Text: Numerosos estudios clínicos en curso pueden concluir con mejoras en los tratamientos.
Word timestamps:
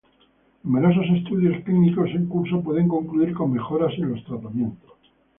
Numerosos 0.63 1.07
estudios 1.17 1.63
clínicos 1.63 2.09
en 2.09 2.25
curso 2.25 2.63
pueden 2.63 2.87
concluir 2.87 3.35
con 3.35 3.53
mejoras 3.53 3.93
en 3.99 4.09
los 4.09 4.23
tratamientos. 4.25 4.93